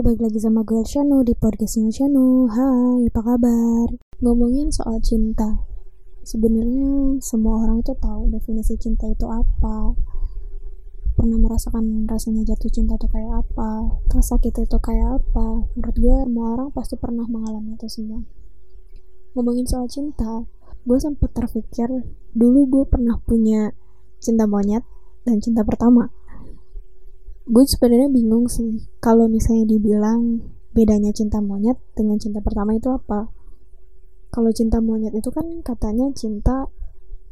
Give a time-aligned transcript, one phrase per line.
[0.00, 2.48] balik lagi sama gue Shanu di podcastnya Shanu.
[2.48, 4.00] Hai, apa kabar?
[4.24, 5.60] Ngomongin soal cinta.
[6.24, 9.92] Sebenarnya semua orang itu tahu definisi cinta itu apa.
[11.20, 15.68] Pernah merasakan rasanya jatuh cinta itu kayak apa, rasa kita itu kayak apa.
[15.76, 18.24] Menurut gue semua orang pasti pernah mengalami itu semua.
[19.36, 20.48] Ngomongin soal cinta,
[20.88, 23.76] gue sempat terpikir dulu gue pernah punya
[24.16, 24.80] cinta monyet
[25.28, 26.08] dan cinta pertama
[27.50, 30.38] gue sebenarnya bingung sih kalau misalnya dibilang
[30.70, 33.26] bedanya cinta monyet dengan cinta pertama itu apa?
[34.30, 36.70] Kalau cinta monyet itu kan katanya cinta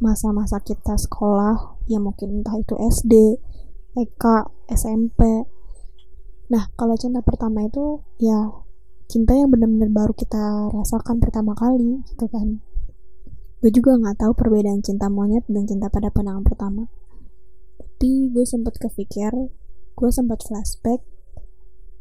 [0.03, 3.15] masa-masa kita sekolah ya mungkin entah itu SD,
[3.95, 4.25] TK,
[4.75, 5.47] SMP
[6.49, 8.51] nah kalau cinta pertama itu ya
[9.07, 12.59] cinta yang benar-benar baru kita rasakan pertama kali gitu kan.
[13.63, 16.91] Gue juga nggak tahu perbedaan cinta monyet dan cinta pada pandangan pertama.
[17.79, 19.31] Tapi gue sempat kepikir
[19.99, 21.03] gue sempat flashback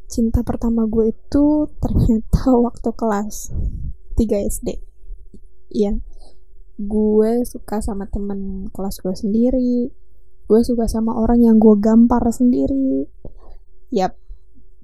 [0.06, 3.50] cinta pertama gue itu ternyata waktu kelas
[4.14, 4.88] 3 SD
[5.72, 5.98] iya.
[6.78, 9.90] Gue suka sama temen kelas gue sendiri.
[10.48, 13.10] Gue suka sama orang yang gue gampar sendiri.
[13.92, 14.16] Yap.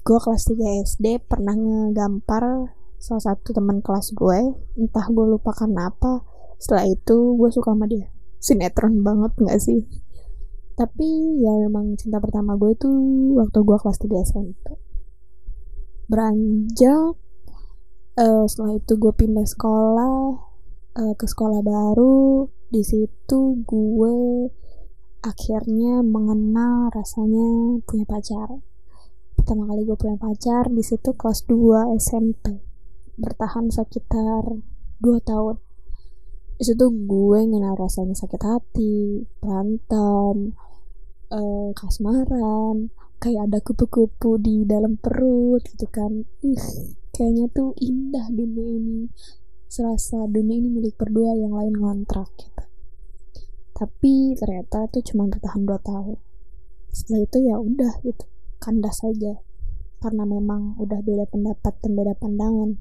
[0.04, 5.92] Gue kelas 3 SD pernah ngegampar salah satu teman kelas gue entah gue lupa karena
[5.92, 6.24] apa
[6.56, 8.10] setelah itu gue suka sama dia.
[8.44, 9.88] Sinetron banget gak sih
[10.74, 12.90] tapi ya memang cinta pertama gue itu
[13.38, 14.66] waktu gue kelas 3 SMP
[16.10, 17.16] beranjak
[18.20, 20.18] uh, setelah itu gue pindah sekolah
[21.00, 22.50] uh, ke sekolah baru.
[22.74, 24.50] Di situ gue
[25.24, 28.50] akhirnya mengenal rasanya punya pacar.
[29.38, 32.62] Pertama kali gue punya pacar di situ kelas 2 SMP
[33.14, 34.58] bertahan sekitar
[35.02, 35.62] 2 tahun
[36.70, 40.56] itu gue ngenal rasanya sakit hati berantem
[41.34, 46.28] uh, kasmaran kayak ada kupu-kupu di dalam perut gitu kan.
[46.44, 46.66] Ih
[47.16, 49.00] kayaknya tuh indah dunia ini.
[49.72, 52.64] Serasa dunia ini milik berdua yang lain ngontrak gitu.
[53.74, 56.20] Tapi ternyata tuh cuma bertahan 2 tahun.
[56.94, 58.26] Setelah itu ya udah gitu
[58.62, 59.42] kandas saja
[60.04, 62.76] karena memang udah beda pendapat dan beda pandangan.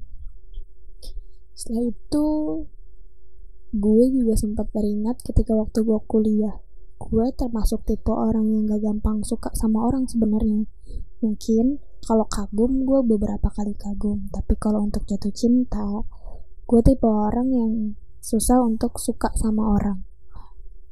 [1.55, 2.25] Setelah itu
[3.73, 6.61] gue juga sempat teringat ketika waktu gue kuliah.
[7.01, 10.69] Gue termasuk tipe orang yang gak gampang suka sama orang sebenarnya.
[11.25, 14.29] Mungkin kalau kagum gue beberapa kali kagum.
[14.29, 16.05] Tapi kalau untuk jatuh cinta
[16.69, 17.73] gue tipe orang yang
[18.21, 20.05] susah untuk suka sama orang.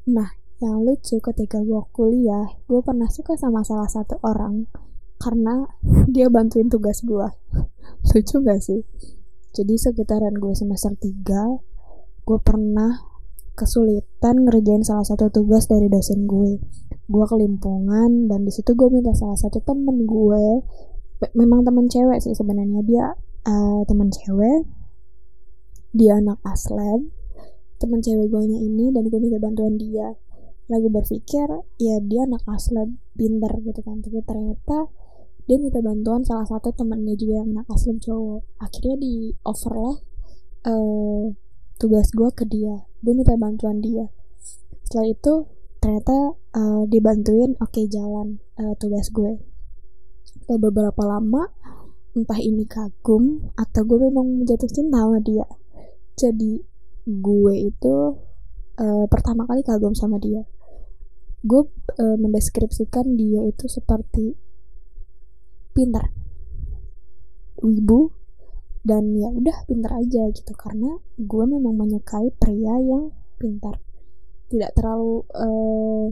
[0.09, 4.69] Nah yang lucu ketika gue kuliah gue pernah suka sama salah satu orang
[5.21, 5.69] karena
[6.13, 7.29] dia bantuin tugas gue
[8.09, 8.81] lucu gak sih?
[9.53, 11.70] Jadi sekitaran gue semester 3
[12.31, 13.11] gue pernah
[13.59, 16.63] kesulitan ngerjain salah satu tugas dari dosen gue.
[17.11, 20.63] Gue kelimpungan dan di situ gue minta salah satu temen gue.
[21.35, 22.79] Memang temen cewek sih sebenarnya.
[22.87, 23.05] Dia
[23.51, 24.63] uh, temen cewek.
[25.91, 27.03] Dia anak aslab
[27.83, 30.15] temen cewek gue nya ini dan gue minta bantuan dia.
[30.71, 31.51] Lagi berpikir
[31.83, 33.99] ya dia anak aslab pinter gitu kan.
[33.99, 34.87] Tapi ternyata
[35.51, 38.47] dia minta bantuan salah satu temennya juga yang anak aslab cowok.
[38.63, 39.97] Akhirnya di offer lah
[40.71, 41.35] uh,
[41.81, 42.85] tugas gue ke dia.
[43.01, 44.13] Gue minta bantuan dia.
[44.85, 45.33] Setelah itu
[45.81, 49.41] ternyata uh, dibantuin oke okay, jalan uh, tugas gue.
[50.21, 51.49] Setelah beberapa lama
[52.13, 55.47] entah ini kagum atau gue memang jatuh cinta sama dia
[56.21, 56.61] jadi
[57.07, 57.95] gue itu
[58.77, 60.45] uh, pertama kali kagum sama dia.
[61.41, 61.65] Gue
[61.97, 64.37] uh, mendeskripsikan dia itu seperti
[65.73, 66.13] pintar
[67.63, 68.13] wibu
[68.81, 70.53] dan ya udah pintar aja gitu.
[70.57, 73.77] Karena gue memang menyukai pria yang pintar.
[74.49, 76.05] Tidak terlalu uh,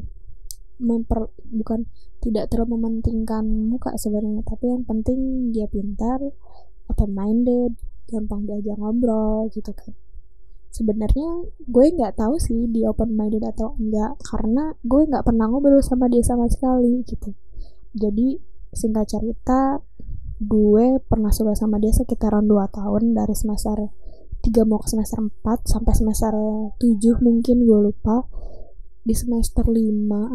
[0.80, 1.84] memper bukan
[2.24, 4.46] tidak terlalu mementingkan muka sebenarnya.
[4.46, 6.22] Tapi yang penting dia pintar
[6.90, 7.76] open minded
[8.10, 9.94] gampang diajak ngobrol gitu kan.
[10.70, 14.18] Sebenarnya gue nggak tahu sih dia open minded atau enggak.
[14.22, 17.34] Karena gue nggak pernah ngobrol sama dia sama sekali gitu.
[17.98, 18.38] Jadi
[18.70, 19.82] singkat cerita
[20.40, 23.92] gue pernah suka sama dia sekitaran 2 tahun dari semester
[24.40, 26.32] 3 mau ke semester 4 sampai semester
[26.80, 26.80] 7
[27.20, 28.24] mungkin gue lupa.
[29.04, 29.76] Di semester 5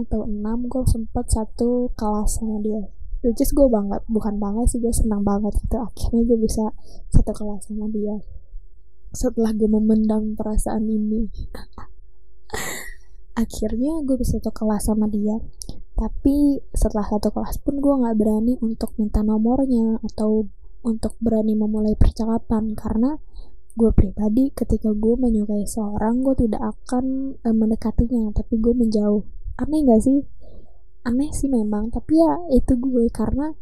[0.04, 2.84] atau 6 gue sempet satu kelas sama dia.
[3.24, 5.80] Which is gue banget bukan banget sih gue senang banget gitu.
[5.80, 6.76] Akhirnya gue bisa
[7.08, 8.20] satu kelas sama dia.
[9.16, 11.32] Setelah gue memendam perasaan ini.
[13.40, 15.40] Akhirnya gue bisa satu kelas sama dia
[15.94, 20.50] tapi setelah satu kelas pun gue nggak berani untuk minta nomornya atau
[20.84, 22.74] untuk berani memulai percakapan.
[22.74, 23.14] Karena
[23.74, 29.22] gue pribadi ketika gue menyukai seorang gue tidak akan e, mendekatinya tapi gue menjauh.
[29.58, 30.18] Aneh gak sih?
[31.06, 33.06] Aneh sih memang tapi ya itu gue.
[33.14, 33.54] Karena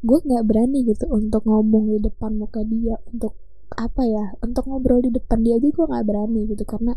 [0.00, 3.36] gue nggak berani gitu untuk ngomong di depan muka dia untuk
[3.74, 6.64] apa ya untuk ngobrol di depan dia aja gue nggak berani gitu.
[6.64, 6.96] Karena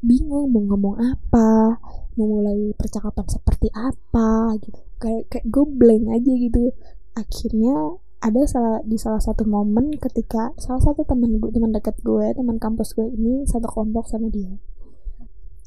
[0.00, 1.80] bingung mau ngomong apa
[2.16, 4.80] mau mulai percakapan seperti apa gitu.
[5.00, 6.72] Kayak kayak gue blank aja gitu.
[7.16, 12.32] Akhirnya ada salah di salah satu momen ketika salah satu teman gue teman dekat gue
[12.32, 14.56] teman kampus gue ini satu kelompok sama dia.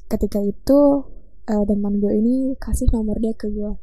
[0.10, 1.06] Ketika itu
[1.46, 3.74] uh, teman gue ini kasih nomor dia ke gue.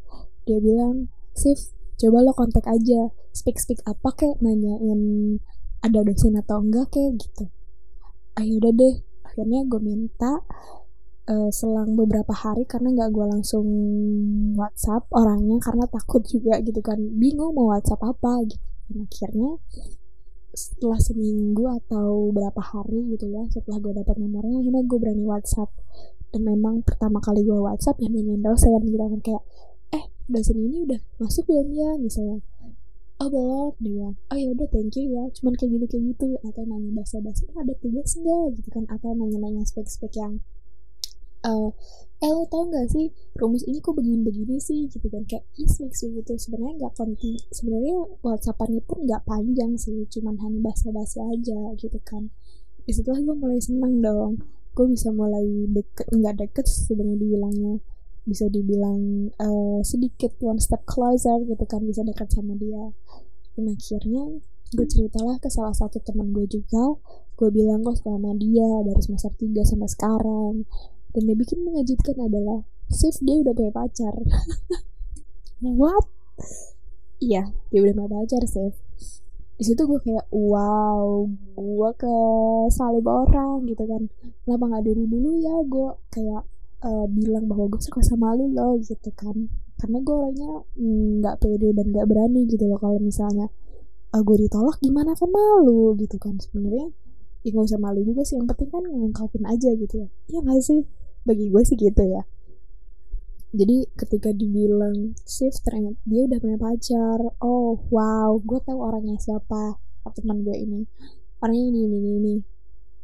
[0.46, 3.14] Dia bilang Sif coba lo kontak aja.
[3.30, 4.34] Speak speak apa kek?
[4.42, 5.36] Nanyain
[5.84, 7.46] ada dosen atau enggak kayak gitu.
[8.36, 8.94] Ayo udah deh.
[9.22, 10.42] Akhirnya gue minta
[11.26, 13.66] uh, selang beberapa hari karena nggak gue langsung
[14.54, 16.98] WhatsApp orangnya karena takut juga gitu kan.
[16.98, 18.62] Bingung mau WhatsApp apa gitu.
[18.86, 19.50] Dan akhirnya
[20.56, 25.70] setelah seminggu atau berapa hari gitu ya setelah gue dapat nomornya akhirnya gue berani WhatsApp.
[26.30, 29.42] Dan memang pertama kali gue WhatsApp yang nanyain dosen gitu kan kayak
[29.94, 31.90] eh dosen ini udah masuk belum ya?
[31.98, 32.38] Misalnya
[33.18, 33.72] oh belum.
[33.82, 35.24] Dia oh ya udah thank you ya.
[35.34, 39.10] Cuman kayak gitu kayak gitu atau nanya bahasa bahasa ada tugas enggak gitu kan atau
[39.12, 40.38] nanya nanya spek spek yang
[41.46, 41.70] uh,
[42.16, 45.22] eh lo tau gak sih rumus ini kok begini-begini sih gitu kan.
[45.28, 46.32] Kayak yes mix gitu.
[46.40, 47.94] Sebenarnya nggak konti sebenarnya
[48.24, 52.32] whatsappannya pun nggak panjang sih cuman hanya basa-basi aja gitu kan.
[52.88, 54.40] Di situlah gue mulai seneng dong.
[54.72, 57.74] Gue bisa mulai deket nggak deket sebenarnya dibilangnya.
[58.24, 62.96] Bisa dibilang uh, sedikit one step closer gitu kan bisa dekat sama dia.
[63.52, 64.40] Dan akhirnya
[64.72, 66.96] gue ceritalah ke salah satu teman gue juga.
[67.36, 70.64] Gue bilang kok sama dia dari semester 3 sampai sekarang
[71.16, 72.60] dan yang bikin mengejutkan adalah
[72.92, 74.14] Sif dia udah punya pacar.
[75.80, 76.06] What?
[77.24, 78.76] Iya dia udah punya pacar Sif
[79.56, 81.24] di situ gue kayak wow
[81.56, 82.14] gue ke
[82.68, 84.12] salib orang gitu kan.
[84.44, 86.42] Kenapa nggak dari dulu ya gue kayak
[86.84, 89.48] uh, bilang bahwa gue suka sama lu loh gitu kan.
[89.80, 90.52] Karena gue orangnya
[91.24, 93.48] nggak mm, pede dan nggak berani gitu loh kalau misalnya
[94.12, 96.36] uh, gue ditolak gimana kan malu gitu kan.
[96.36, 96.92] Sebenarnya
[97.40, 100.08] ya gak usah malu juga sih yang penting kan ngungkapin aja gitu ya.
[100.36, 100.84] Iya gak sih
[101.26, 102.22] bagi gue sih gitu ya.
[103.56, 107.18] Jadi ketika dibilang shift ternyata dia udah punya pacar.
[107.42, 109.82] Oh wow gue tahu orangnya siapa
[110.14, 110.86] teman gue ini.
[111.42, 112.34] Orangnya ini ini ini, ini.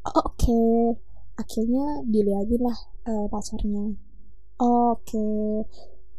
[0.06, 0.38] Oh, oke.
[0.38, 2.78] Okay akhirnya dilihatin lah
[3.08, 3.96] uh, pacarnya.
[4.60, 5.10] Oke.
[5.10, 5.50] Okay.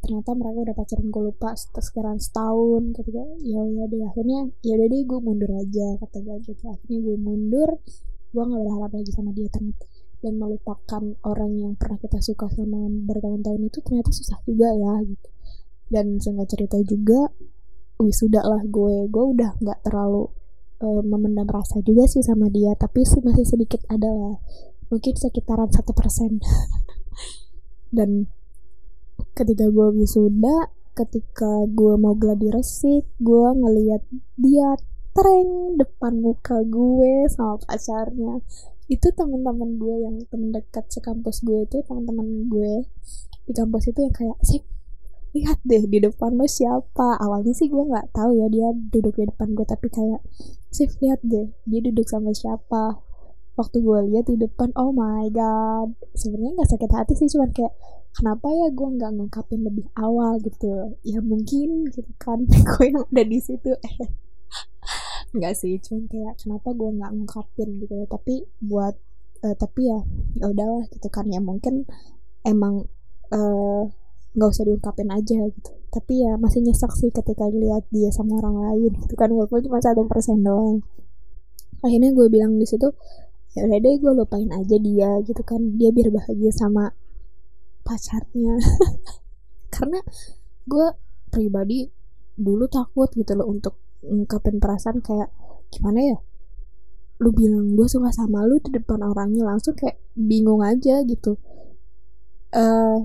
[0.04, 5.00] ternyata mereka udah pacaran gue lupa sekarang setahun ketika ya udah deh akhirnya ya deh
[5.08, 6.64] gue mundur aja kata gue gitu.
[6.68, 7.70] Akhirnya gue mundur
[8.36, 9.88] gue nggak berharap lagi sama dia ternyata
[10.24, 15.28] dan melupakan orang yang pernah kita suka sama bertahun-tahun itu ternyata susah juga ya gitu.
[15.92, 17.28] Dan singkat cerita juga
[18.00, 19.12] wisuda lah gue.
[19.12, 20.32] Gue udah nggak terlalu
[20.80, 24.36] uh, memendam rasa juga sih sama dia tapi sih masih sedikit ada lah.
[24.88, 26.40] Mungkin sekitaran satu persen.
[27.98, 28.32] Dan
[29.36, 34.06] ketika gue wisuda ketika gue mau gladi resik gue ngeliat
[34.38, 34.78] dia
[35.14, 38.42] tren depan muka gue sama pacarnya
[38.94, 42.86] itu teman-teman gue yang temen dekat sekampus gue itu teman-teman gue
[43.50, 44.62] di kampus itu yang kayak sih
[45.34, 47.18] lihat deh di depan lo siapa.
[47.18, 50.22] Awalnya sih gue nggak tahu ya dia duduk di depan gue tapi kayak
[50.70, 53.02] sih lihat deh dia duduk sama siapa.
[53.58, 55.90] Waktu gue lihat di depan oh my god.
[56.14, 57.74] Sebenarnya nggak sakit hati sih cuman kayak
[58.14, 60.38] kenapa ya gue nggak ngungkapin lebih awal?
[60.38, 60.94] Gitu.
[61.02, 62.46] Ya mungkin gitu kan.
[62.70, 63.74] Gue yang udah di situ
[65.34, 68.94] nggak sih cuman kayak kenapa gue nggak ngungkapin gitu tapi buat
[69.44, 70.00] uh, tapi ya
[70.40, 71.28] ya udahlah gitu kan.
[71.30, 71.86] Ya mungkin
[72.48, 72.88] emang
[73.32, 73.84] eh,
[74.34, 75.72] nggak uh, usah diungkapin aja gitu.
[75.94, 79.30] Tapi ya masih nyesek sih ketika lihat dia sama orang lain gitu kan.
[79.30, 80.82] Walaupun cuma satu persen doang.
[81.84, 82.88] Akhirnya gue bilang di situ
[83.54, 85.62] ya udah deh gue lupain aja dia gitu kan.
[85.78, 86.96] Dia biar bahagia sama
[87.84, 88.58] pacarnya.
[89.76, 90.00] Karena
[90.64, 90.88] gue
[91.30, 91.86] pribadi
[92.34, 95.32] dulu takut gitu loh untuk ngungkapin perasaan kayak
[95.72, 96.18] gimana ya?
[97.24, 101.40] Lu bilang gue suka sama lu di depan orangnya langsung kayak bingung aja gitu.
[102.54, 103.00] Eh uh,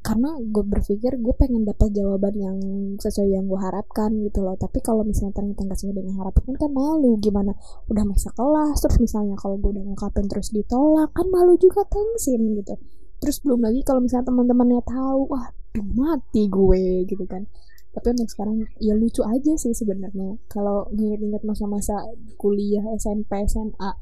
[0.00, 2.58] karena gue berpikir gue pengen dapat jawaban yang
[2.96, 4.56] sesuai yang gue harapkan gitu loh.
[4.56, 7.20] Tapi kalau misalnya ternyata nggak sesuai dengan harapan kan malu.
[7.20, 7.52] Gimana?
[7.92, 12.56] Udah masa kelas terus misalnya kalau gue udah ngungkapin terus ditolak kan malu juga tensin
[12.56, 12.74] gitu.
[13.20, 17.46] Terus belum lagi kalau misalnya teman-temannya tahu wah mati gue gitu kan
[17.90, 20.38] tapi untuk sekarang ya lucu aja sih sebenarnya.
[20.46, 21.98] Kalau nginget-nginget masa-masa
[22.38, 23.94] kuliah SMP SMA uh,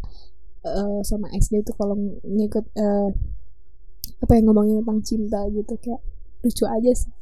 [0.69, 3.09] eh, sama SD itu kalau ngikut uh,
[4.19, 6.05] apa yang ngomongin tentang cinta gitu kayak
[6.45, 7.13] lucu aja sih.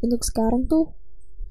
[0.00, 0.96] Untuk sekarang tuh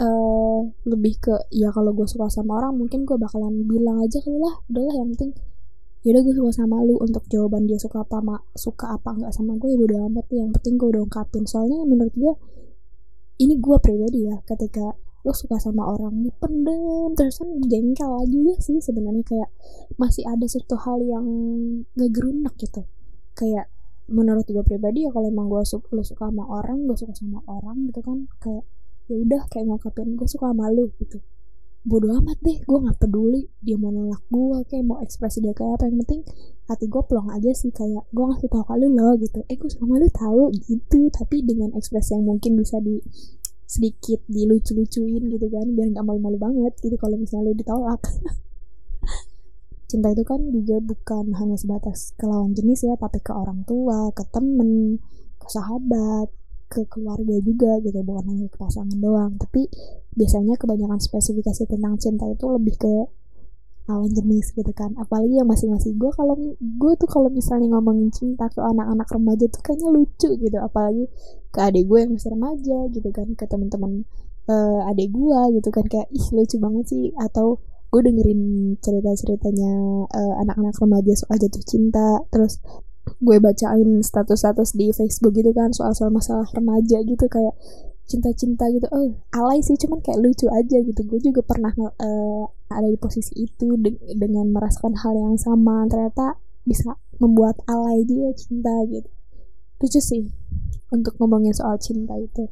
[0.01, 4.41] uh, lebih ke ya kalau gue suka sama orang mungkin gue bakalan bilang aja kali
[4.41, 4.57] lah.
[4.73, 5.31] Udahlah yang penting
[6.03, 6.97] ya udah gue suka sama lu.
[6.97, 10.25] Untuk jawaban dia suka apa ma suka apa nggak sama gue ya udah amat.
[10.33, 11.45] Yang penting gue udah ungkapin.
[11.45, 12.33] Soalnya menurut gue
[13.41, 18.77] ini gue pribadi ya ketika lo suka sama orang dipendem terus kan jengkel juga sih
[18.83, 19.23] sebenarnya.
[19.23, 19.49] Kayak
[19.95, 21.25] masih ada satu hal yang
[21.95, 22.83] ngegerunak gitu.
[23.33, 23.71] Kayak
[24.11, 27.39] menurut gue pribadi ya kalau emang gue suka lo suka sama orang gue suka sama
[27.47, 28.67] orang gitu kan kayak
[29.07, 31.23] ya udah kayak ngungkapin gue suka sama lo gitu
[31.83, 33.43] bodo amat deh gue nggak peduli.
[33.59, 35.91] Dia mau nolak gue kayak mau ekspresi dia kayak apa.
[35.91, 36.21] Yang penting
[36.71, 39.39] hati gue pelong aja sih kayak gue ngasih tau ke lu lo gitu.
[39.51, 43.03] Eh gue sama lu tahu gitu tapi dengan ekspresi yang mungkin bisa di
[43.67, 48.01] sedikit dilucu-lucuin gitu kan biar nggak malu-malu banget gitu kalau misalnya lo ditolak.
[49.91, 54.09] Cinta itu kan juga bukan hanya sebatas ke lawan jenis ya tapi ke orang tua
[54.15, 54.97] ke temen
[55.37, 56.31] ke sahabat
[56.73, 59.37] ke keluarga juga gitu bukan hanya ke pasangan doang.
[59.37, 59.69] Tapi
[60.17, 62.93] biasanya kebanyakan spesifikasi tentang cinta itu lebih ke
[63.83, 64.95] lawan jenis gitu kan.
[64.95, 65.99] Apalagi yang masing-masing.
[65.99, 70.57] Gue kalau gue tuh kalau misalnya ngomongin cinta ke anak-anak remaja tuh kayaknya lucu gitu.
[70.57, 71.05] Apalagi
[71.53, 74.07] ke adik gue yang masih remaja gitu kan ke teman-teman
[74.49, 75.85] uh, adik gue gitu kan.
[75.85, 77.03] Kayak ih lucu banget sih.
[77.19, 77.59] Atau
[77.93, 78.41] gue dengerin
[78.81, 79.73] cerita-ceritanya
[80.09, 82.23] uh, anak-anak remaja soal jatuh cinta.
[82.31, 82.63] Terus
[83.03, 87.55] gue bacain status-status di Facebook gitu kan soal-soal masalah remaja gitu kayak
[88.07, 88.87] cinta-cinta gitu.
[88.91, 91.01] Oh alay sih cuman kayak lucu aja gitu.
[91.07, 95.87] Gue juga pernah uh, ada di posisi itu de dengan merasakan hal yang sama.
[95.87, 99.09] Ternyata bisa membuat alay dia cinta gitu.
[99.83, 100.23] Lucu sih
[100.91, 102.47] untuk ngomongin soal cinta itu.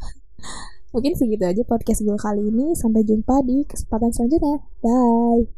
[0.92, 2.72] Mungkin segitu aja podcast gue kali ini.
[2.76, 4.64] Sampai jumpa di kesempatan selanjutnya.
[4.80, 5.57] Bye